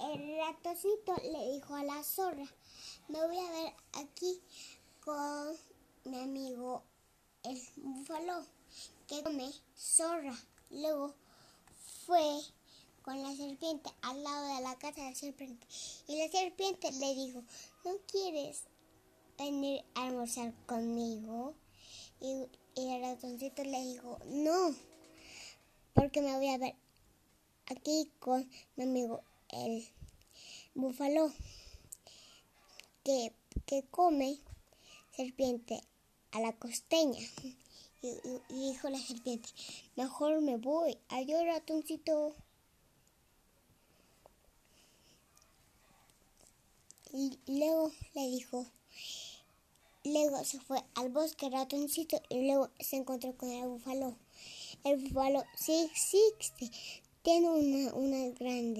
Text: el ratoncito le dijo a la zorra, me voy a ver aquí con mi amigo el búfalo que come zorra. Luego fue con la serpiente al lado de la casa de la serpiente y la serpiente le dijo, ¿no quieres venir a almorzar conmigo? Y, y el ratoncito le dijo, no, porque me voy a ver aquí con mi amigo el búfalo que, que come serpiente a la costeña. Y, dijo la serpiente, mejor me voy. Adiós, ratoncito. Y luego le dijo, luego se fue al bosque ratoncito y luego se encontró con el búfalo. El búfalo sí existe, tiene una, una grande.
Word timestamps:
el 0.00 0.36
ratoncito 0.36 1.14
le 1.22 1.52
dijo 1.52 1.74
a 1.74 1.84
la 1.84 2.02
zorra, 2.02 2.46
me 3.08 3.26
voy 3.26 3.38
a 3.38 3.50
ver 3.50 3.72
aquí 3.92 4.40
con 5.00 5.56
mi 6.04 6.20
amigo 6.20 6.82
el 7.42 7.60
búfalo 7.76 8.44
que 9.06 9.22
come 9.22 9.52
zorra. 9.76 10.34
Luego 10.70 11.14
fue 12.06 12.40
con 13.02 13.22
la 13.22 13.34
serpiente 13.36 13.90
al 14.02 14.22
lado 14.22 14.56
de 14.56 14.62
la 14.62 14.76
casa 14.76 15.02
de 15.02 15.10
la 15.10 15.14
serpiente 15.14 15.66
y 16.08 16.18
la 16.18 16.28
serpiente 16.30 16.90
le 16.92 17.14
dijo, 17.14 17.42
¿no 17.84 17.96
quieres 18.10 18.64
venir 19.38 19.84
a 19.94 20.06
almorzar 20.06 20.52
conmigo? 20.66 21.54
Y, 22.20 22.46
y 22.74 22.94
el 22.94 23.02
ratoncito 23.02 23.62
le 23.62 23.80
dijo, 23.84 24.18
no, 24.24 24.74
porque 25.92 26.22
me 26.22 26.34
voy 26.36 26.48
a 26.48 26.58
ver 26.58 26.74
aquí 27.66 28.10
con 28.18 28.48
mi 28.76 28.84
amigo 28.84 29.22
el 29.54 29.88
búfalo 30.74 31.32
que, 33.04 33.32
que 33.66 33.84
come 33.90 34.38
serpiente 35.16 35.80
a 36.32 36.40
la 36.40 36.52
costeña. 36.52 37.20
Y, 38.02 38.18
dijo 38.50 38.90
la 38.90 38.98
serpiente, 38.98 39.48
mejor 39.96 40.40
me 40.42 40.56
voy. 40.56 40.98
Adiós, 41.08 41.42
ratoncito. 41.46 42.34
Y 47.12 47.38
luego 47.46 47.92
le 48.14 48.28
dijo, 48.28 48.66
luego 50.02 50.44
se 50.44 50.60
fue 50.60 50.82
al 50.96 51.10
bosque 51.10 51.48
ratoncito 51.48 52.20
y 52.28 52.46
luego 52.46 52.70
se 52.80 52.96
encontró 52.96 53.36
con 53.38 53.50
el 53.50 53.68
búfalo. 53.68 54.16
El 54.82 54.98
búfalo 54.98 55.44
sí 55.56 55.88
existe, 55.90 56.70
tiene 57.22 57.48
una, 57.48 57.94
una 57.94 58.28
grande. 58.34 58.72